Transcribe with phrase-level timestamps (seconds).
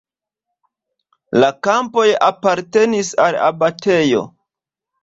[1.43, 4.27] La kampoj apartenis al abatejo.